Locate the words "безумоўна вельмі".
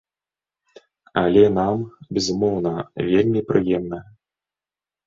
2.17-3.41